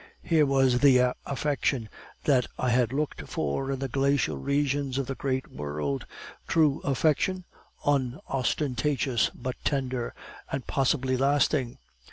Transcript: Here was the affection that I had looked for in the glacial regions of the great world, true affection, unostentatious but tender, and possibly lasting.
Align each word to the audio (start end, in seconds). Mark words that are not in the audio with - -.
Here 0.23 0.47
was 0.47 0.79
the 0.79 1.13
affection 1.27 1.87
that 2.23 2.47
I 2.57 2.69
had 2.71 2.91
looked 2.91 3.27
for 3.27 3.71
in 3.71 3.77
the 3.77 3.87
glacial 3.87 4.35
regions 4.35 4.97
of 4.97 5.05
the 5.05 5.13
great 5.13 5.47
world, 5.51 6.07
true 6.47 6.81
affection, 6.83 7.45
unostentatious 7.85 9.29
but 9.35 9.57
tender, 9.63 10.15
and 10.51 10.65
possibly 10.65 11.17
lasting. 11.17 11.77